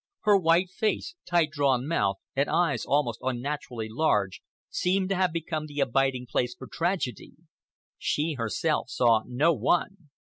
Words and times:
Her 0.21 0.35
white 0.35 0.71
face, 0.71 1.13
tight 1.27 1.51
drawn 1.51 1.87
mouth, 1.87 2.15
and 2.35 2.49
eyes 2.49 2.85
almost 2.85 3.19
unnaturally 3.21 3.87
large, 3.87 4.41
seemed 4.67 5.09
to 5.09 5.15
have 5.15 5.31
become 5.31 5.67
the 5.67 5.79
abiding 5.79 6.25
place 6.25 6.55
for 6.55 6.65
tragedy. 6.65 7.33
She 7.99 8.33
herself 8.33 8.89
saw 8.89 9.21
no 9.27 9.53
one. 9.53 10.09